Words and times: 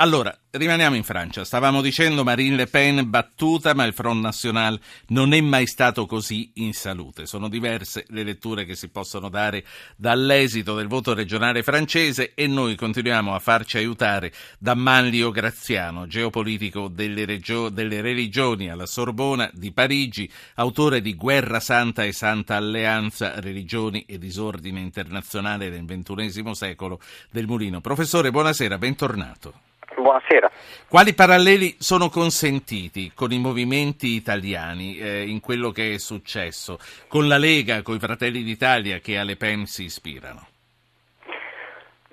Allora, 0.00 0.34
rimaniamo 0.52 0.96
in 0.96 1.04
Francia. 1.04 1.44
Stavamo 1.44 1.82
dicendo 1.82 2.24
Marine 2.24 2.56
Le 2.56 2.66
Pen 2.68 3.10
battuta, 3.10 3.74
ma 3.74 3.84
il 3.84 3.92
Front 3.92 4.22
National 4.22 4.80
non 5.08 5.34
è 5.34 5.42
mai 5.42 5.66
stato 5.66 6.06
così 6.06 6.52
in 6.54 6.72
salute. 6.72 7.26
Sono 7.26 7.50
diverse 7.50 8.06
le 8.08 8.22
letture 8.22 8.64
che 8.64 8.76
si 8.76 8.88
possono 8.88 9.28
dare 9.28 9.62
dall'esito 9.96 10.74
del 10.74 10.86
voto 10.86 11.12
regionale 11.12 11.62
francese 11.62 12.32
e 12.32 12.46
noi 12.46 12.76
continuiamo 12.76 13.34
a 13.34 13.38
farci 13.40 13.76
aiutare 13.76 14.32
da 14.58 14.72
Manlio 14.72 15.30
Graziano, 15.30 16.06
geopolitico 16.06 16.88
delle, 16.88 17.26
regio- 17.26 17.68
delle 17.68 18.00
religioni 18.00 18.70
alla 18.70 18.86
Sorbona 18.86 19.50
di 19.52 19.70
Parigi, 19.70 20.30
autore 20.54 21.02
di 21.02 21.14
Guerra 21.14 21.60
Santa 21.60 22.04
e 22.04 22.12
Santa 22.12 22.56
Alleanza, 22.56 23.38
religioni 23.38 24.06
e 24.08 24.16
disordine 24.16 24.80
internazionale 24.80 25.68
del 25.68 25.84
XXI 25.84 26.54
secolo 26.54 27.00
del 27.30 27.46
Mulino. 27.46 27.82
Professore, 27.82 28.30
buonasera, 28.30 28.78
bentornato. 28.78 29.68
Buonasera. 29.94 30.50
Quali 30.88 31.14
paralleli 31.14 31.76
sono 31.78 32.08
consentiti 32.08 33.12
con 33.14 33.32
i 33.32 33.38
movimenti 33.38 34.08
italiani 34.08 34.98
eh, 34.98 35.22
in 35.22 35.40
quello 35.40 35.70
che 35.70 35.94
è 35.94 35.98
successo, 35.98 36.78
con 37.08 37.28
la 37.28 37.38
Lega, 37.38 37.82
con 37.82 37.96
i 37.96 37.98
Fratelli 37.98 38.42
d'Italia 38.42 38.98
che 38.98 39.18
alle 39.18 39.36
PEM 39.36 39.64
si 39.64 39.84
ispirano? 39.84 40.46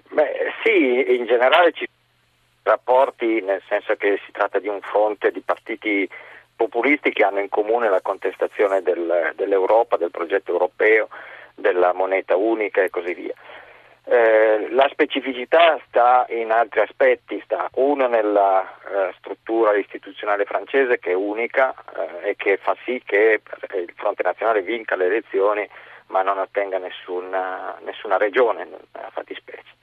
Beh, 0.10 0.54
sì, 0.64 1.16
in 1.16 1.26
generale 1.26 1.72
ci 1.74 1.88
sono 1.88 2.76
rapporti, 2.76 3.42
nel 3.42 3.62
senso 3.68 3.96
che 3.96 4.20
si 4.26 4.32
tratta 4.32 4.60
di 4.60 4.68
un 4.68 4.82
fronte 4.82 5.32
di 5.32 5.42
partiti 5.42 6.10
populisti 6.56 7.14
che 7.14 7.24
hanno 7.24 7.40
in 7.40 7.50
comune 7.50 7.90
la 7.90 8.02
contestazione 8.02 8.82
del, 8.82 9.34
dell'Europa, 9.36 9.96
del 9.96 10.12
progetto 10.12 10.52
europeo, 10.52 11.08
della 11.54 11.94
moneta 11.94 12.36
unica 12.36 12.82
e 12.84 12.90
così 12.90 13.14
via. 13.14 13.34
Eh, 14.10 14.70
la 14.72 14.88
specificità 14.90 15.78
sta 15.86 16.26
in 16.30 16.50
altri 16.52 16.80
aspetti, 16.80 17.42
sta 17.44 17.70
uno 17.74 18.08
nella 18.08 18.64
eh, 18.64 19.14
struttura 19.18 19.76
istituzionale 19.76 20.46
francese 20.46 20.98
che 20.98 21.12
è 21.12 21.14
unica 21.14 21.76
eh, 22.24 22.30
e 22.30 22.36
che 22.38 22.56
fa 22.56 22.74
sì 22.86 23.02
che 23.04 23.42
il 23.74 23.94
Fronte 23.98 24.24
Nazionale 24.24 24.62
vinca 24.62 24.96
le 24.96 25.08
elezioni 25.08 25.70
ma 26.08 26.22
non 26.22 26.38
ottenga 26.38 26.78
nessuna, 26.78 27.78
nessuna 27.84 28.16
regione 28.16 28.64
nella 28.64 29.10
fattispecie. 29.12 29.76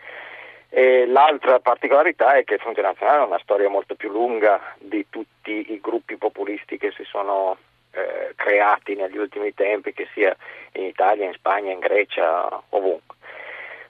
E 0.71 1.05
l'altra 1.07 1.61
particolarità 1.61 2.33
è 2.33 2.45
che 2.45 2.55
il 2.55 2.61
Fronte 2.61 2.81
Nazionale 2.81 3.19
ha 3.19 3.27
una 3.27 3.41
storia 3.43 3.69
molto 3.69 3.95
più 3.95 4.11
lunga 4.11 4.59
di 4.79 5.05
tutti 5.11 5.71
i 5.71 5.81
gruppi 5.83 6.17
populisti 6.17 6.79
che 6.79 6.93
si 6.97 7.05
sono 7.05 7.59
eh, 7.91 8.33
creati 8.37 8.95
negli 8.95 9.19
ultimi 9.19 9.53
tempi, 9.53 9.93
che 9.93 10.09
sia 10.15 10.35
in 10.73 10.85
Italia, 10.85 11.27
in 11.27 11.35
Spagna, 11.35 11.73
in 11.73 11.79
Grecia, 11.79 12.63
ovunque 12.71 13.14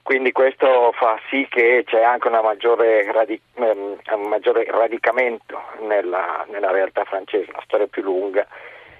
quindi 0.04 0.32
questo 0.32 0.92
fa 0.92 1.18
sì 1.30 1.46
che 1.48 1.82
c'è 1.86 2.02
anche 2.02 2.28
radic- 3.10 3.40
ehm, 3.54 3.98
un 4.12 4.28
maggiore 4.28 4.66
radicamento 4.68 5.58
nella, 5.80 6.44
nella, 6.50 6.70
realtà 6.70 7.04
francese, 7.04 7.48
una 7.50 7.62
storia 7.64 7.86
più 7.86 8.02
lunga 8.02 8.46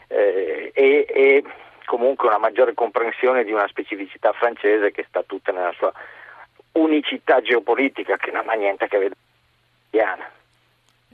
eh, 0.08 0.72
e, 0.72 1.06
e, 1.06 1.44
comunque 1.84 2.28
una 2.28 2.38
maggiore 2.38 2.72
comprensione 2.72 3.44
di 3.44 3.52
una 3.52 3.68
specificità 3.68 4.32
francese 4.32 4.92
che 4.92 5.04
sta 5.06 5.22
tutta 5.22 5.52
nella 5.52 5.74
sua 5.76 5.92
unicità 6.72 7.42
geopolitica 7.42 8.16
che 8.16 8.30
non 8.30 8.48
ha 8.48 8.54
niente 8.54 8.84
a 8.84 8.88
che 8.88 8.96
vedere 8.96 9.20
con 9.20 9.90
l'italiana. 9.90 10.30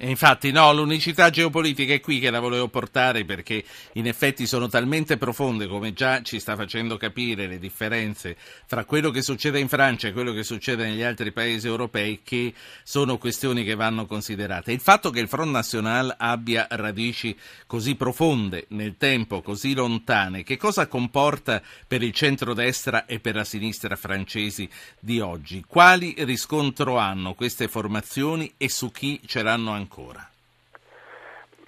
E 0.03 0.09
infatti 0.09 0.51
no, 0.51 0.73
l'unicità 0.73 1.29
geopolitica 1.29 1.93
è 1.93 2.01
qui 2.01 2.21
che 2.21 2.31
la 2.31 2.41
volevo 2.41 2.69
portare 2.69 3.27
perché 3.27 3.63
in 3.93 4.07
effetti 4.07 4.47
sono 4.47 4.67
talmente 4.67 5.19
profonde 5.19 5.67
come 5.67 5.93
già 5.93 6.23
ci 6.23 6.41
sta 6.41 6.57
facendo 6.57 6.97
capire 6.97 7.47
le 7.47 7.59
differenze 7.59 8.35
tra 8.67 8.87
quello 8.87 9.11
che 9.11 9.21
succede 9.21 9.59
in 9.61 9.69
Francia 9.69 10.09
e 10.09 10.15
quello 10.15 10.33
che 10.33 10.43
succede 10.43 10.87
negli 10.87 11.03
altri 11.03 11.33
paesi 11.33 11.67
europei 11.67 12.23
che 12.25 12.55
sono 12.83 13.19
questioni 13.19 13.63
che 13.63 13.75
vanno 13.75 14.07
considerate. 14.07 14.73
Il 14.73 14.81
fatto 14.81 15.11
che 15.11 15.21
il 15.21 15.29
Front 15.29 15.51
National 15.51 16.15
abbia 16.17 16.67
radici 16.71 17.37
così 17.67 17.95
profonde 17.95 18.65
nel 18.69 18.97
tempo, 18.97 19.43
così 19.43 19.75
lontane, 19.75 20.45
che 20.45 20.57
cosa 20.57 20.87
comporta 20.87 21.61
per 21.87 22.03
il 22.03 22.15
centrodestra 22.15 23.05
e 23.05 23.21
per 23.21 23.35
la 23.35 23.45
sinistra 23.45 23.97
francesi 23.97 24.67
di 24.99 25.21
oggi? 25.21 25.63
Quali 25.69 26.15
riscontro 26.21 26.97
hanno 26.97 27.35
queste 27.35 27.69
formazioni 27.69 28.55
e 28.57 28.71
su 28.71 28.91
chi 28.91 29.21
ce 29.27 29.43
l'hanno 29.43 29.73
ancora? 29.73 29.89
Ancora? 29.91 30.29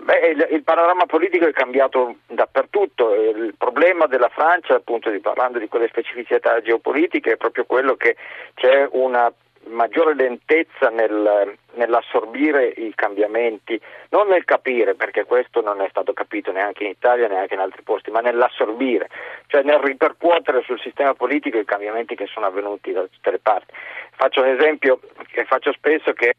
Beh, 0.03 0.19
il, 0.31 0.49
il, 0.50 0.62
panorama 0.62 1.06
politico 1.06 1.47
è 1.47 1.53
cambiato 1.53 2.16
dappertutto. 2.27 3.15
Il 3.15 3.55
problema 3.56 4.06
della 4.06 4.28
Francia, 4.31 4.75
appunto, 4.75 5.10
di, 5.10 5.21
parlando 5.21 5.59
di 5.59 5.69
quelle 5.69 5.88
specificità 5.88 6.60
geopolitiche, 6.60 7.33
è 7.33 7.37
proprio 7.37 7.65
quello 7.65 7.94
che 7.94 8.16
c'è 8.55 8.88
una 8.93 9.33
maggiore 9.66 10.15
lentezza 10.15 10.88
nel, 10.88 11.56
nell'assorbire 11.75 12.66
i 12.66 12.93
cambiamenti, 12.97 13.81
non 14.09 14.27
nel 14.27 14.44
capire, 14.44 14.97
perché 14.97 15.25
questo 15.25 15.60
non 15.60 15.81
è 15.81 15.87
stato 15.91 16.12
capito 16.12 16.50
neanche 16.50 16.83
in 16.83 16.91
Italia, 16.91 17.28
neanche 17.28 17.54
in 17.54 17.60
altri 17.60 17.83
posti, 17.83 18.10
ma 18.10 18.19
nell'assorbire, 18.19 19.09
cioè 19.47 19.62
nel 19.62 19.78
ripercuotere 19.78 20.62
sul 20.62 20.81
sistema 20.81 21.15
politico 21.15 21.59
i 21.59 21.65
cambiamenti 21.65 22.16
che 22.16 22.27
sono 22.27 22.47
avvenuti 22.47 22.91
da 22.91 23.03
tutte 23.03 23.31
le 23.31 23.39
parti. 23.39 23.72
Faccio 24.16 24.41
un 24.41 24.49
esempio 24.49 24.99
che 25.31 25.44
faccio 25.44 25.72
spesso 25.72 26.12
che 26.12 26.34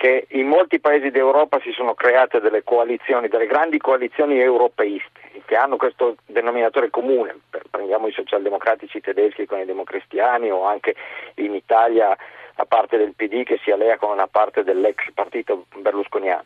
che 0.00 0.24
in 0.30 0.46
molti 0.46 0.80
paesi 0.80 1.10
d'Europa 1.10 1.60
si 1.60 1.72
sono 1.72 1.92
create 1.92 2.40
delle 2.40 2.64
coalizioni, 2.64 3.28
delle 3.28 3.44
grandi 3.44 3.76
coalizioni 3.76 4.40
europeiste, 4.40 5.20
che 5.44 5.56
hanno 5.56 5.76
questo 5.76 6.16
denominatore 6.24 6.88
comune. 6.88 7.38
Prendiamo 7.70 8.06
i 8.06 8.12
socialdemocratici 8.12 9.02
tedeschi 9.02 9.44
con 9.44 9.58
i 9.58 9.66
democristiani 9.66 10.50
o 10.50 10.64
anche 10.64 10.94
in 11.34 11.54
Italia 11.54 12.16
la 12.56 12.64
parte 12.64 12.96
del 12.96 13.12
PD 13.14 13.42
che 13.42 13.60
si 13.62 13.70
allea 13.70 13.98
con 13.98 14.10
una 14.10 14.26
parte 14.26 14.64
dell'ex 14.64 15.04
partito 15.12 15.66
berlusconiano. 15.76 16.44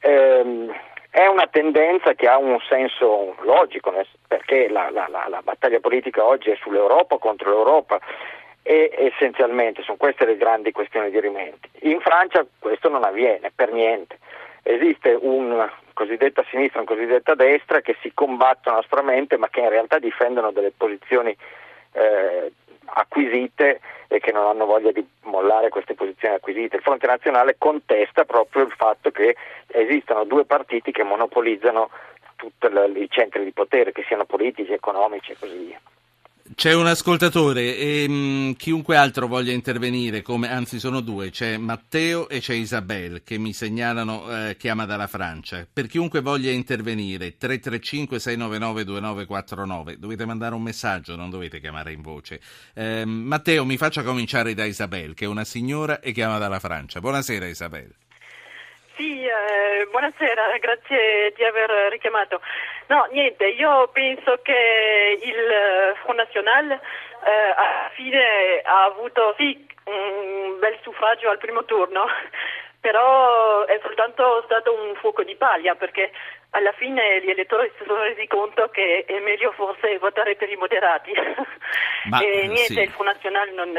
Ehm, 0.00 0.74
è 1.08 1.26
una 1.26 1.46
tendenza 1.46 2.14
che 2.14 2.26
ha 2.26 2.36
un 2.36 2.58
senso 2.68 3.36
logico, 3.42 3.94
perché 4.26 4.68
la, 4.68 4.90
la, 4.90 5.06
la, 5.08 5.26
la 5.28 5.40
battaglia 5.40 5.78
politica 5.78 6.24
oggi 6.24 6.50
è 6.50 6.56
sull'Europa 6.56 7.18
contro 7.18 7.50
l'Europa 7.50 8.00
e 8.62 8.90
essenzialmente 8.96 9.82
sono 9.82 9.96
queste 9.96 10.24
le 10.24 10.36
grandi 10.36 10.72
questioni 10.72 11.10
di 11.10 11.20
rimenti. 11.20 11.68
In 11.82 12.00
Francia 12.00 12.46
questo 12.58 12.88
non 12.88 13.04
avviene 13.04 13.50
per 13.54 13.72
niente. 13.72 14.18
Esiste 14.62 15.16
un 15.20 15.68
cosiddetta 15.92 16.44
sinistra 16.48 16.78
e 16.78 16.80
un 16.82 16.86
cosiddetta 16.86 17.34
destra 17.34 17.80
che 17.80 17.96
si 18.00 18.12
combattono 18.14 18.78
aspramente 18.78 19.36
ma 19.36 19.48
che 19.48 19.60
in 19.60 19.68
realtà 19.68 19.98
difendono 19.98 20.52
delle 20.52 20.72
posizioni 20.76 21.36
eh, 21.92 22.52
acquisite 22.84 23.80
e 24.08 24.20
che 24.20 24.30
non 24.30 24.46
hanno 24.46 24.66
voglia 24.66 24.92
di 24.92 25.04
mollare 25.22 25.68
queste 25.70 25.94
posizioni 25.94 26.34
acquisite. 26.34 26.76
Il 26.76 26.82
Fronte 26.82 27.06
Nazionale 27.06 27.56
contesta 27.58 28.24
proprio 28.24 28.64
il 28.64 28.72
fatto 28.72 29.10
che 29.10 29.36
esistano 29.68 30.24
due 30.24 30.44
partiti 30.44 30.92
che 30.92 31.02
monopolizzano 31.02 31.90
tutti 32.36 32.66
i 32.66 33.08
centri 33.08 33.44
di 33.44 33.52
potere, 33.52 33.92
che 33.92 34.04
siano 34.06 34.24
politici, 34.24 34.72
economici 34.72 35.32
e 35.32 35.36
così 35.38 35.56
via. 35.56 35.80
C'è 36.54 36.74
un 36.74 36.86
ascoltatore 36.86 37.76
e 37.76 38.06
mh, 38.08 38.12
mm, 38.12 38.52
chiunque 38.52 38.96
altro 38.96 39.26
voglia 39.26 39.52
intervenire, 39.52 40.22
come, 40.22 40.50
anzi 40.50 40.78
sono 40.78 41.00
due, 41.00 41.30
c'è 41.30 41.56
Matteo 41.56 42.28
e 42.28 42.40
c'è 42.40 42.52
Isabel 42.52 43.22
che 43.22 43.38
mi 43.38 43.52
segnalano 43.52 44.26
eh, 44.28 44.56
chiama 44.58 44.84
dalla 44.84 45.06
Francia. 45.06 45.64
Per 45.72 45.86
chiunque 45.86 46.20
voglia 46.20 46.50
intervenire, 46.50 47.36
335-699-2949, 47.40 49.94
dovete 49.94 50.26
mandare 50.26 50.54
un 50.54 50.62
messaggio, 50.62 51.16
non 51.16 51.30
dovete 51.30 51.58
chiamare 51.58 51.92
in 51.92 52.02
voce. 52.02 52.40
Eh, 52.74 53.04
Matteo, 53.06 53.64
mi 53.64 53.78
faccia 53.78 54.02
cominciare 54.02 54.52
da 54.52 54.64
Isabel, 54.64 55.14
che 55.14 55.24
è 55.24 55.28
una 55.28 55.44
signora 55.44 56.00
e 56.00 56.12
chiama 56.12 56.38
dalla 56.38 56.58
Francia. 56.58 57.00
Buonasera 57.00 57.46
Isabel. 57.46 57.90
Sì, 58.96 59.24
eh, 59.24 59.88
buonasera, 59.90 60.58
grazie 60.60 61.32
di 61.34 61.44
aver 61.44 61.90
richiamato. 61.90 62.40
No, 62.92 63.08
niente, 63.10 63.46
io 63.46 63.88
penso 63.88 64.38
che 64.42 65.18
il 65.22 65.94
Front 66.02 66.18
National 66.18 66.72
eh, 66.72 67.54
alla 67.56 67.90
fine 67.94 68.60
ha 68.62 68.84
avuto 68.84 69.34
sì 69.38 69.66
un 69.84 70.58
bel 70.58 70.76
suffragio 70.82 71.30
al 71.30 71.38
primo 71.38 71.64
turno, 71.64 72.04
però 72.80 73.64
è 73.64 73.80
soltanto 73.80 74.42
stato 74.44 74.74
un 74.74 74.94
fuoco 74.96 75.22
di 75.22 75.34
paglia 75.36 75.74
perché 75.74 76.12
alla 76.54 76.72
fine 76.76 77.22
gli 77.22 77.30
elettori 77.30 77.70
si 77.78 77.84
sono 77.86 78.02
resi 78.02 78.26
conto 78.26 78.68
che 78.72 79.04
è 79.06 79.18
meglio 79.20 79.52
forse 79.52 79.96
votare 79.98 80.36
per 80.36 80.50
i 80.50 80.56
moderati. 80.56 81.12
Ma, 82.10 82.20
e 82.20 82.46
niente, 82.46 82.74
sì. 82.74 82.80
il 82.80 82.90
Front 82.90 83.14
National 83.14 83.54
non... 83.54 83.72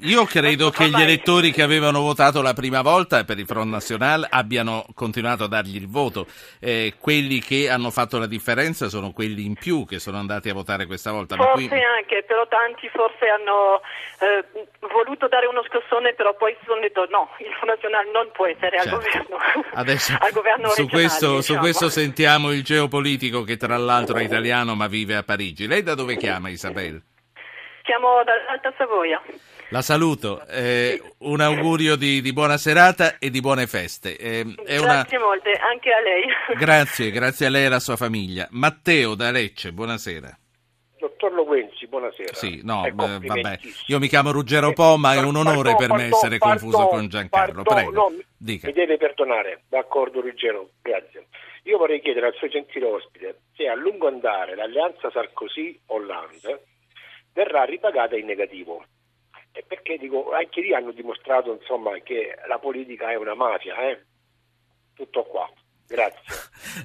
Io 0.00 0.24
credo 0.24 0.70
che 0.70 0.88
gli 0.88 1.00
elettori 1.00 1.52
che 1.52 1.62
avevano 1.62 2.00
votato 2.00 2.42
la 2.42 2.54
prima 2.54 2.82
volta 2.82 3.22
per 3.24 3.38
il 3.38 3.46
Front 3.46 3.70
National 3.70 4.26
abbiano 4.28 4.84
continuato 4.94 5.44
a 5.44 5.48
dargli 5.48 5.76
il 5.76 5.88
voto. 5.88 6.26
Eh, 6.58 6.94
quelli 6.98 7.40
che 7.40 7.68
hanno 7.68 7.90
fatto 7.90 8.18
la 8.18 8.26
differenza 8.26 8.88
sono 8.88 9.12
quelli 9.12 9.44
in 9.44 9.54
più 9.54 9.84
che 9.84 10.00
sono 10.00 10.18
andati 10.18 10.48
a 10.48 10.54
votare 10.54 10.86
questa 10.86 11.12
volta. 11.12 11.36
Forse 11.36 11.68
qui... 11.68 11.82
anche, 11.82 12.24
però 12.26 12.48
tanti 12.48 12.88
forse 12.88 13.28
hanno 13.28 13.80
eh, 14.18 14.44
voluto 14.90 15.28
dare 15.28 15.46
uno 15.46 15.62
scossone, 15.68 16.14
però 16.14 16.34
poi 16.34 16.56
si 16.58 16.64
sono 16.66 16.80
detto 16.80 17.06
no, 17.10 17.28
il 17.38 17.52
Front 17.60 17.74
National 17.74 18.08
non 18.12 18.30
può 18.32 18.46
essere 18.46 18.78
certo. 18.80 18.96
al 18.96 19.02
governo. 19.02 19.36
Adesso, 19.74 20.16
al 20.18 20.32
governo 20.32 20.68
su, 20.70 20.88
questo, 20.88 21.36
diciamo. 21.36 21.42
su 21.42 21.56
questo 21.58 21.90
sentiamo 21.92 22.52
il 22.52 22.64
geopolitico 22.64 23.42
che 23.42 23.58
tra 23.58 23.76
l'altro 23.76 24.16
è 24.16 24.22
italiano 24.22 24.74
ma 24.74 24.86
vive 24.86 25.14
a 25.14 25.22
Parigi. 25.22 25.66
Lei 25.66 25.82
da 25.82 25.94
dove 25.94 26.16
chiama 26.16 26.48
Isabel? 26.48 27.02
Chiamo 27.82 28.22
dall'Alta 28.24 28.72
Savoia. 28.78 29.20
La 29.68 29.82
saluto, 29.82 30.42
eh, 30.48 30.98
un 31.18 31.40
augurio 31.42 31.96
di, 31.96 32.22
di, 32.22 32.32
buona 32.32 32.56
serata 32.56 33.18
e 33.18 33.28
di 33.28 33.40
buone 33.40 33.66
feste. 33.66 34.16
Eh, 34.16 34.42
grazie 34.64 35.16
una... 35.18 35.26
molte, 35.26 35.52
anche 35.52 35.92
a 35.92 36.00
lei. 36.00 36.24
Grazie, 36.58 37.10
grazie 37.10 37.46
a 37.46 37.50
lei 37.50 37.64
e 37.64 37.66
alla 37.66 37.80
sua 37.80 37.96
famiglia. 37.96 38.46
Matteo 38.52 39.14
da 39.14 39.30
Lecce, 39.30 39.72
buonasera. 39.72 40.38
Dottor 41.02 41.32
Loguenzi, 41.32 41.88
buonasera. 41.88 42.32
Sì, 42.32 42.60
no, 42.62 42.82
beh, 42.82 43.18
vabbè, 43.18 43.58
io 43.88 43.98
mi 43.98 44.06
chiamo 44.06 44.30
Ruggero 44.30 44.72
Po, 44.72 44.96
ma 44.96 45.14
è 45.14 45.18
un 45.18 45.34
onore 45.34 45.74
per 45.74 45.90
me 45.92 46.04
essere 46.06 46.38
confuso 46.38 46.86
con 46.86 47.08
Giancarlo. 47.08 47.64
Prego, 47.64 47.90
no, 47.90 48.12
dica. 48.36 48.68
Mi 48.68 48.72
deve 48.72 48.98
perdonare, 48.98 49.64
d'accordo 49.68 50.20
Ruggero, 50.20 50.70
grazie. 50.80 51.26
Io 51.64 51.76
vorrei 51.76 52.00
chiedere 52.00 52.26
al 52.26 52.34
suo 52.34 52.46
gentile 52.46 52.86
ospite 52.86 53.40
se 53.56 53.66
a 53.66 53.74
lungo 53.74 54.06
andare 54.06 54.54
l'alleanza 54.54 55.10
Sarkozy-Hollande 55.10 56.66
verrà 57.32 57.64
ripagata 57.64 58.16
in 58.16 58.26
negativo. 58.26 58.84
E 59.50 59.64
perché 59.66 59.98
dico, 59.98 60.30
anche 60.30 60.60
lì 60.60 60.72
hanno 60.72 60.92
dimostrato 60.92 61.52
insomma, 61.52 61.98
che 61.98 62.36
la 62.46 62.60
politica 62.60 63.10
è 63.10 63.16
una 63.16 63.34
mafia, 63.34 63.74
eh? 63.90 64.04
tutto 64.94 65.24
qua. 65.24 65.50
Grazie. 65.86 66.20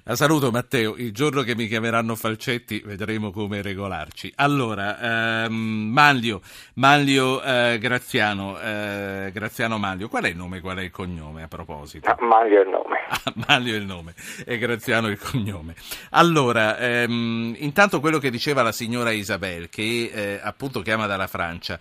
La 0.03 0.15
saluto 0.15 0.51
Matteo, 0.51 0.95
il 0.97 1.13
giorno 1.13 1.43
che 1.43 1.55
mi 1.55 1.67
chiameranno 1.67 2.15
Falcetti 2.15 2.81
vedremo 2.83 3.31
come 3.31 3.61
regolarci. 3.61 4.33
Allora, 4.35 5.45
ehm, 5.45 5.53
Manlio, 5.53 6.41
Manlio 6.75 7.41
eh, 7.41 7.77
Graziano, 7.79 8.59
eh, 8.59 9.29
Graziano 9.31 9.77
Manlio, 9.77 10.09
qual 10.09 10.23
è 10.23 10.29
il 10.29 10.35
nome, 10.35 10.59
qual 10.59 10.77
è 10.77 10.81
il 10.81 10.91
cognome 10.91 11.43
a 11.43 11.47
proposito? 11.47 12.09
Ah, 12.09 12.17
Manlio 12.19 12.61
è 12.61 12.63
il 12.63 12.69
nome. 12.69 12.95
Ah, 13.09 13.31
Manlio 13.47 13.73
è 13.73 13.77
il 13.77 13.85
nome 13.85 14.13
e 14.45 14.57
Graziano 14.57 15.07
è 15.07 15.11
il 15.11 15.19
cognome. 15.19 15.75
Allora, 16.11 16.77
ehm, 16.77 17.55
intanto 17.59 18.01
quello 18.01 18.17
che 18.19 18.29
diceva 18.29 18.61
la 18.61 18.73
signora 18.73 19.11
Isabel, 19.11 19.69
che 19.69 20.11
eh, 20.13 20.39
appunto 20.43 20.81
chiama 20.81 21.05
dalla 21.07 21.27
Francia, 21.27 21.79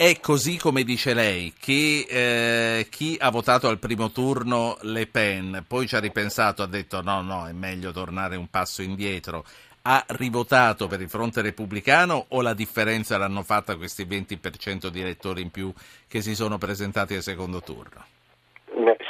è 0.00 0.20
così 0.20 0.58
come 0.58 0.84
dice 0.84 1.12
lei, 1.12 1.52
che 1.58 2.06
eh, 2.08 2.86
chi 2.88 3.16
ha 3.18 3.32
votato 3.32 3.66
al 3.66 3.80
primo 3.80 4.12
turno 4.12 4.76
Le 4.82 5.08
Pen, 5.08 5.64
poi 5.66 5.88
ci 5.88 5.96
ha 5.96 5.98
ripensato, 5.98 6.62
ha 6.62 6.68
detto 6.68 7.02
no, 7.02 7.20
no, 7.20 7.48
è 7.48 7.52
meglio 7.52 7.90
tornare 7.90 8.36
un 8.36 8.46
passo 8.48 8.80
indietro, 8.80 9.42
ha 9.82 10.04
rivotato 10.10 10.86
per 10.86 11.00
il 11.00 11.08
fronte 11.08 11.42
repubblicano 11.42 12.26
o 12.28 12.42
la 12.42 12.54
differenza 12.54 13.18
l'hanno 13.18 13.42
fatta 13.42 13.74
questi 13.74 14.04
20% 14.04 14.86
di 14.86 15.00
elettori 15.00 15.42
in 15.42 15.50
più 15.50 15.72
che 16.06 16.20
si 16.20 16.36
sono 16.36 16.58
presentati 16.58 17.16
al 17.16 17.22
secondo 17.22 17.60
turno? 17.60 18.04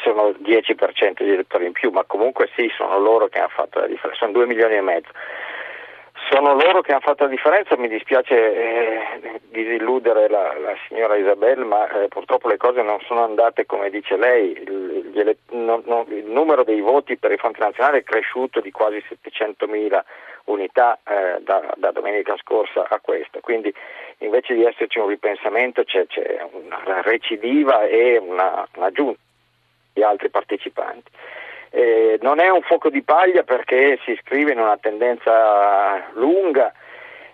Sono 0.03 0.31
10% 0.31 1.23
di 1.23 1.33
elettori 1.33 1.67
in 1.67 1.73
più, 1.73 1.91
ma 1.91 2.05
comunque 2.05 2.49
sì, 2.57 2.67
sono 2.75 2.99
loro 2.99 3.29
che 3.29 3.41
hanno 3.41 3.49
fatto 3.49 3.79
la 3.79 3.87
differenza, 3.87 4.21
sono 4.21 4.33
2 4.33 4.47
milioni 4.47 4.77
e 4.77 4.81
mezzo 4.81 5.11
sono 6.31 6.55
loro 6.55 6.81
che 6.81 6.93
hanno 6.93 7.01
fatto 7.01 7.25
la 7.25 7.31
differenza, 7.31 7.77
mi 7.77 7.89
dispiace 7.89 8.35
eh, 8.35 9.41
disilludere 9.49 10.29
la, 10.29 10.57
la, 10.59 10.75
signora 10.87 11.17
Isabel, 11.17 11.65
ma 11.65 11.89
eh, 11.89 12.09
purtroppo 12.09 12.49
le 12.49 12.57
cose 12.57 12.83
non 12.83 12.99
sono 13.07 13.25
andate 13.25 13.67
come 13.67 13.91
dice 13.91 14.17
lei, 14.17 14.53
il, 14.53 15.11
il, 15.15 15.37
no, 15.51 15.83
no, 15.85 16.07
il, 16.09 16.25
numero 16.27 16.65
dei 16.65 16.81
voti 16.81 17.17
per 17.17 17.33
il 17.33 17.39
Fronte 17.39 17.61
Nazionale 17.61 17.99
è 17.99 18.05
cresciuto 18.05 18.61
di 18.61 18.71
quasi 18.71 19.03
700.000 19.09 20.01
unità 20.45 20.99
eh, 21.05 21.41
da, 21.41 21.73
da, 21.77 21.91
domenica 21.91 22.37
scorsa 22.39 22.87
a 22.89 23.01
questa, 23.01 23.41
quindi 23.41 23.73
invece 24.19 24.55
di 24.55 24.65
esserci 24.65 24.99
un 24.99 25.09
ripensamento 25.09 25.85
c'è, 25.85 26.07
c'è 26.07 26.47
una 26.53 27.03
recidiva 27.03 27.87
e 27.87 28.19
una, 28.19 28.67
un'aggiunta 28.75 29.19
di 29.93 30.03
altri 30.03 30.31
partecipanti. 30.31 31.11
Eh, 31.71 32.19
non 32.23 32.41
è 32.41 32.49
un 32.49 32.63
fuoco 32.63 32.89
di 32.89 33.03
paglia 33.03 33.43
perché 33.43 33.99
si 34.05 34.13
iscrive 34.13 34.53
in 34.53 34.61
una 34.61 34.79
tendenza 34.79 36.09
lunga 36.15 36.73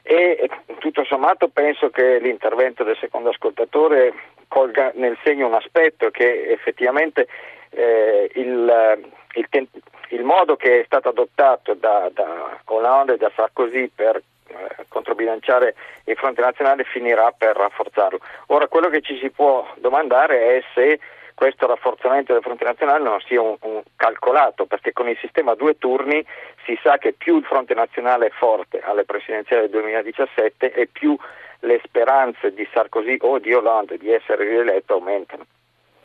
e 0.03 0.51
tutto 0.81 1.05
sommato 1.05 1.49
penso 1.49 1.89
che 1.89 2.19
l'intervento 2.19 2.85
del 2.85 2.97
secondo 3.01 3.31
ascoltatore 3.31 4.13
colga 4.49 4.93
nel 4.97 5.17
segno 5.25 5.47
un 5.47 5.55
aspetto 5.55 6.11
che 6.11 6.51
effettivamente 6.51 7.27
eh, 7.71 8.31
il, 8.35 9.01
il, 9.35 9.69
il, 10.09 10.23
modo 10.23 10.57
che 10.57 10.81
è 10.81 10.85
stato 10.85 11.09
adottato 11.09 11.75
da, 11.75 12.11
da 12.13 12.61
Hollande 12.67 13.15
e 13.15 13.17
da 13.17 13.33
Sarkozy 13.35 13.91
per 13.95 14.17
eh, 14.17 14.85
controbilanciare 14.89 15.75
il 16.05 16.17
fronte 16.17 16.43
nazionale 16.43 16.85
finirà 16.85 17.33
per 17.33 17.57
rafforzarlo. 17.57 18.21
Ora 18.49 18.69
quello 18.69 18.91
che 18.91 19.01
ci 19.01 19.19
si 19.19 19.31
può 19.31 19.67
domandare 19.77 20.59
è 20.59 20.63
se 20.75 21.01
questo 21.35 21.67
rafforzamento 21.67 22.33
del 22.33 22.43
fronte 22.43 22.65
nazionale 22.65 23.03
non 23.03 23.21
sia 23.27 23.41
un, 23.41 23.57
un, 23.61 23.83
calcolato, 23.97 24.67
perché 24.67 24.93
con 24.93 25.09
il 25.09 25.19
sistema 25.21 25.53
a 25.53 25.57
due 25.57 25.77
turni 25.77 26.25
si 26.65 26.79
sa 26.83 26.99
che 26.99 27.13
più 27.13 27.37
il 27.37 27.45
fronte 27.45 27.75
nazionale 27.75 28.27
è 28.27 28.31
forte 28.31 28.81
alle 28.81 29.05
presidenziali 29.05 29.63
del 29.63 29.71
2017 29.71 30.73
e 30.73 30.87
più 30.87 31.17
le 31.61 31.81
speranze 31.85 32.53
di 32.53 32.67
Sarkozy 32.73 33.17
o 33.21 33.39
di 33.39 33.53
Hollande 33.53 33.99
di 33.99 34.11
essere 34.11 34.49
rieletto 34.49 34.95
aumentano. 34.95 35.47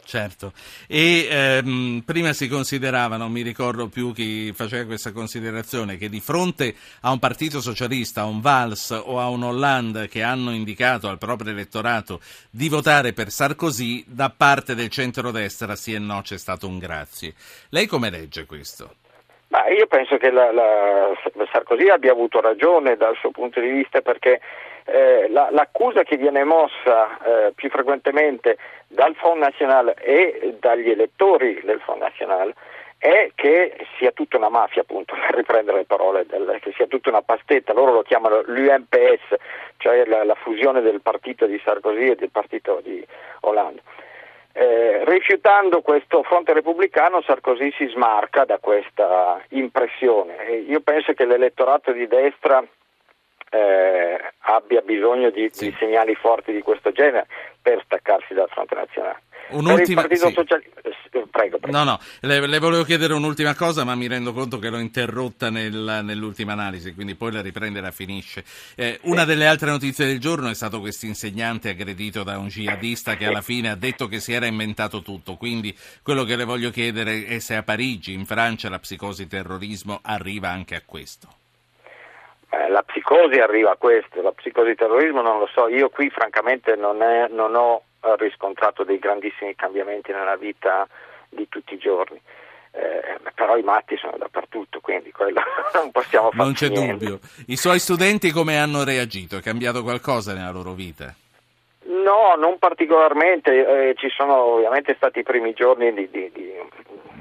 Certo, 0.10 0.54
e 0.88 1.28
ehm, 1.30 2.02
prima 2.04 2.34
si 2.34 2.48
considerava, 2.48 3.16
non 3.16 3.32
mi 3.32 3.44
ricordo 3.44 3.90
più 3.90 4.12
chi 4.12 4.52
faceva 4.54 4.86
questa 4.86 5.12
considerazione, 5.12 5.98
che 5.98 6.10
di 6.10 6.20
fronte 6.20 6.74
a 7.02 7.12
un 7.12 7.20
partito 7.20 7.62
socialista, 7.62 8.22
a 8.22 8.26
un 8.26 8.42
Valls 8.42 8.90
o 8.90 9.20
a 9.20 9.30
un 9.30 9.44
Hollande 9.44 10.08
che 10.08 10.24
hanno 10.24 10.50
indicato 10.50 11.10
al 11.10 11.20
proprio 11.20 11.52
elettorato 11.52 12.22
di 12.50 12.70
votare 12.70 13.14
per 13.14 13.30
Sarkozy, 13.30 14.04
da 14.08 14.34
parte 14.36 14.74
del 14.74 14.90
centrodestra 14.90 15.76
sì 15.76 15.94
e 15.94 16.00
no 16.00 16.22
c'è 16.24 16.40
stato 16.40 16.68
un 16.68 16.80
grazie. 16.80 17.36
Lei 17.70 17.86
come 17.86 18.10
legge 18.10 18.48
questo? 18.48 18.96
Ma 19.50 19.68
io 19.68 19.86
penso 19.86 20.18
che 20.18 20.32
la, 20.32 20.52
la, 20.52 21.12
Sarkozy 21.52 21.90
abbia 21.90 22.14
avuto 22.14 22.42
ragione 22.42 22.98
dal 22.98 23.16
suo 23.18 23.30
punto 23.30 23.60
di 23.60 23.70
vista 23.70 24.02
perché 24.02 24.42
eh, 24.92 25.28
la, 25.30 25.50
l'accusa 25.52 26.04
che 26.04 26.18
viene 26.18 26.44
mossa 26.44 27.18
eh, 27.20 27.52
più 27.54 27.70
frequentemente 27.70 28.58
dal 28.88 29.16
Front 29.16 29.40
National 29.40 29.94
e 30.00 30.56
dagli 30.60 30.90
elettori 30.90 31.62
del 31.64 31.80
Front 31.82 32.02
National 32.02 32.54
è 32.98 33.32
che 33.34 33.78
sia 33.98 34.12
tutta 34.12 34.38
una 34.38 34.50
mafia, 34.50 34.82
appunto, 34.82 35.16
per 35.20 35.36
riprendere 35.36 35.78
le 35.78 35.86
parole, 35.86 36.26
del, 36.28 36.60
che 36.62 36.74
sia 36.76 36.88
tutta 36.88 37.10
una 37.10 37.22
pastetta, 37.22 37.74
loro 37.74 37.94
lo 37.94 38.02
chiamano 38.02 38.42
l'UMPS, 38.46 39.36
cioè 39.78 40.06
la, 40.06 40.24
la 40.24 40.36
fusione 40.36 40.82
del 40.82 41.02
partito 41.02 41.46
di 41.46 41.60
Sarkozy 41.64 42.10
e 42.10 42.16
del 42.16 42.30
partito 42.30 42.82
di 42.84 43.06
Hollande. 43.42 43.82
Eh, 44.52 45.06
rifiutando 45.06 45.82
questo 45.82 46.24
fronte 46.24 46.54
repubblicano 46.54 47.22
Sarkozy 47.22 47.72
si 47.78 47.86
smarca 47.86 48.46
da 48.46 48.58
questa 48.58 49.40
impressione 49.50 50.64
io 50.68 50.82
penso 50.82 51.14
che 51.14 51.26
l'elettorato 51.26 51.92
di 51.92 52.08
destra 52.08 52.66
eh, 53.52 53.89
abbia 54.56 54.82
bisogno 54.82 55.30
di, 55.30 55.50
sì. 55.52 55.66
di, 55.66 55.76
segnali 55.80 56.16
forti 56.16 56.52
di 56.52 56.62
questo 56.62 56.92
genere 56.92 57.28
per 57.62 57.82
staccarsi 57.86 58.34
dal 58.34 58.50
fronte 58.50 58.76
nazionale. 58.76 59.22
Un'ultima, 59.50 60.06
sì. 60.10 60.16
Socialista... 60.18 60.82
Eh, 60.82 61.26
prego, 61.30 61.58
prego. 61.58 61.78
No, 61.78 61.84
no, 61.84 62.00
le, 62.22 62.46
le, 62.46 62.60
volevo 62.60 62.84
chiedere 62.84 63.14
un'ultima 63.14 63.56
cosa, 63.56 63.84
ma 63.84 63.96
mi 63.96 64.08
rendo 64.08 64.32
conto 64.32 64.60
che 64.60 64.70
l'ho 64.70 64.78
interrotta 64.78 65.50
nel, 65.50 66.02
nell'ultima 66.04 66.54
analisi, 66.54 66.94
quindi 66.94 67.16
poi 67.16 67.32
la 67.32 67.42
riprende 67.42 67.80
e 67.80 67.82
la 67.82 67.92
finisce. 67.92 68.44
Eh, 68.76 69.00
una 69.04 69.26
delle 69.26 69.48
altre 69.48 69.72
notizie 69.72 70.06
del 70.06 70.20
giorno 70.20 70.50
è 70.50 70.54
stato 70.54 70.80
questo 70.80 71.06
insegnante 71.06 71.70
aggredito 71.70 72.24
da 72.24 72.38
un 72.38 72.48
jihadista 72.48 73.16
che 73.16 73.26
alla 73.26 73.42
fine 73.42 73.70
ha 73.70 73.76
detto 73.76 74.08
che 74.08 74.20
si 74.20 74.34
era 74.34 74.46
inventato 74.46 75.02
tutto. 75.02 75.36
Quindi 75.36 75.76
quello 76.04 76.24
che 76.24 76.36
le 76.36 76.44
voglio 76.44 76.70
chiedere 76.70 77.26
è 77.26 77.40
se 77.40 77.56
a 77.56 77.64
Parigi, 77.64 78.14
in 78.14 78.26
Francia, 78.26 78.70
la 78.70 78.80
psicosi 78.80 79.28
terrorismo 79.28 80.00
arriva 80.04 80.50
anche 80.50 80.76
a 80.76 80.82
questo. 80.86 81.39
Eh, 82.52 82.70
la 82.70 82.82
psicosi 82.82 83.40
arriva 83.40 83.72
a 83.72 83.76
questo, 83.76 84.22
la 84.22 84.32
psicosi 84.32 84.74
terrorismo 84.74 85.22
non 85.22 85.38
lo 85.38 85.48
so, 85.54 85.68
io 85.68 85.90
qui 85.90 86.10
francamente 86.10 86.76
non, 86.76 87.02
è, 87.04 87.28
non 87.30 87.54
ho 87.56 87.84
riscontrato 88.18 88.84
dei 88.84 88.98
grandissimi 88.98 89.56
cambiamenti 89.56 90.12
nella 90.12 90.36
vita 90.36 90.88
di 91.30 91.48
tutti 91.48 91.76
i 91.76 91.78
giorni. 91.78 92.20
Eh, 92.72 93.18
però 93.34 93.58
i 93.58 93.64
matti 93.64 93.98
sono 93.98 94.16
dappertutto, 94.18 94.80
quindi 94.80 95.12
quello 95.12 95.42
non 95.74 95.92
possiamo 95.92 96.30
fare. 96.32 96.44
Non 96.44 96.54
c'è 96.54 96.70
niente. 96.70 97.06
dubbio. 97.06 97.20
I 97.48 97.56
suoi 97.56 97.80
studenti 97.80 98.32
come 98.32 98.58
hanno 98.58 98.84
reagito? 98.84 99.38
È 99.38 99.42
cambiato 99.42 99.82
qualcosa 99.84 100.34
nella 100.34 100.52
loro 100.52 100.74
vita? 100.74 101.14
No, 101.86 102.36
non 102.36 102.58
particolarmente, 102.60 103.90
eh, 103.90 103.96
ci 103.96 104.10
sono 104.10 104.36
ovviamente 104.36 104.94
stati 104.96 105.20
i 105.20 105.24
primi 105.24 105.54
giorni 105.54 105.94
di, 105.94 106.10
di, 106.10 106.32
di, 106.32 106.52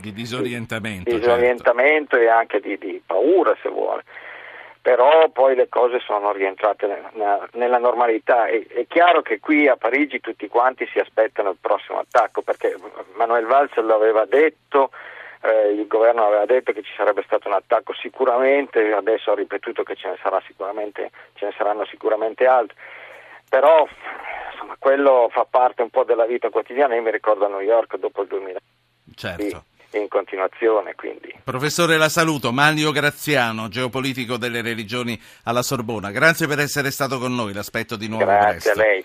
di 0.01 0.13
disorientamento, 0.13 1.11
di, 1.11 1.19
disorientamento 1.19 2.17
certo. 2.17 2.25
e 2.25 2.29
anche 2.29 2.61
di, 2.61 3.03
paura 3.05 3.57
se 3.63 3.69
vuole 3.71 4.05
però 4.89 5.29
poi 5.29 5.55
le 5.55 5.69
cose 5.69 6.01
sono 6.01 6.33
rientrate 6.33 6.87
nella, 7.53 7.77
normalità. 7.77 8.47
È, 8.47 8.87
chiaro 8.89 9.21
che 9.21 9.39
qui 9.39 9.69
a 9.69 9.77
Parigi 9.77 10.19
tutti 10.19 10.49
quanti 10.49 10.89
si 10.91 10.99
aspettano 10.99 11.51
il 11.51 11.59
prossimo 11.61 11.99
attacco 11.99 12.41
perché 12.41 12.75
Manuel 13.13 13.45
Valls 13.45 13.75
lo 13.75 13.95
aveva 13.95 14.25
detto, 14.25 14.91
eh, 15.43 15.73
il 15.73 15.87
governo 15.87 16.25
aveva 16.25 16.47
detto 16.47 16.73
che 16.73 16.81
ci 16.81 16.93
sarebbe 16.97 17.23
stato 17.27 17.49
un 17.49 17.55
attacco 17.55 17.93
sicuramente, 17.93 18.95
adesso 18.95 19.33
ha 19.33 19.35
ripetuto 19.35 19.83
che 19.83 19.95
ce 19.95 20.09
ne, 20.09 20.17
ce 20.17 21.45
ne 21.45 21.55
saranno 21.55 21.85
sicuramente 21.85 22.47
altri, 22.47 22.75
però 23.47 23.87
insomma, 24.53 24.75
quello 24.79 25.29
fa 25.31 25.45
parte 25.45 25.83
un 25.83 25.91
po' 25.91 26.05
della 26.05 26.25
vita 26.25 26.49
quotidiana, 26.49 26.95
io 26.95 27.03
mi 27.03 27.11
ricordo 27.11 27.45
a 27.45 27.49
New 27.49 27.61
York 27.61 27.99
dopo 27.99 28.23
il 28.23 28.29
2000. 28.29 28.59
Certo. 29.15 29.43
Sì 29.43 29.68
in 29.93 30.09
continuazione. 30.09 30.95
Quindi. 30.95 31.35
Professore, 31.43 31.97
la 31.97 32.09
saluto. 32.09 32.53
Manlio 32.53 32.93
Graziano, 32.93 33.69
geopolitico 33.69 34.37
delle 34.37 34.63
religioni 34.63 35.21
alla 35.45 35.63
Sorbona. 35.63 36.11
Grazie 36.11 36.47
per 36.47 36.59
essere 36.59 36.91
stato 36.91 37.19
con 37.19 37.35
noi. 37.35 37.53
L'aspetto 37.53 37.97
di 37.97 38.09
nuovo 38.09 38.25
Grazie 38.25 38.51
presto. 38.51 38.71
a 38.71 38.75
lei. 38.75 39.05